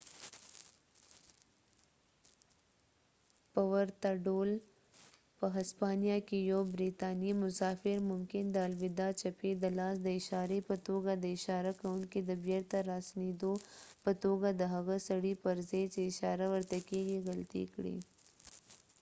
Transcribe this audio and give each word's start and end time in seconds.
په 3.53 3.61
ورته 3.71 4.09
ډول، 4.25 4.49
په 5.37 5.45
هسپانیا 5.57 6.17
کې 6.27 6.37
یو 6.51 6.61
بریتانیایی 6.75 7.39
مسافر 7.43 7.97
ممکن 8.11 8.43
د 8.51 8.57
الوداع 8.67 9.11
چپې 9.21 9.51
د 9.57 9.65
لاس 9.79 9.95
د 10.01 10.07
اشارې 10.19 10.59
په 10.69 10.75
توګه 10.87 11.11
د 11.17 11.25
اشاره 11.37 11.71
کونکي 11.81 12.19
د 12.23 12.31
بیرته 12.45 12.77
راسنیدو 12.91 13.53
په 14.03 14.11
توګه 14.23 14.49
د 14.51 14.61
هغه 14.73 14.95
سړي 15.07 15.33
پر 15.43 15.55
ځای 15.69 15.83
چې 15.93 15.99
اشاره 16.09 16.45
ورته 16.53 16.77
کیږي 16.89 17.17
غلطي 17.27 17.63
کړي 17.73 17.97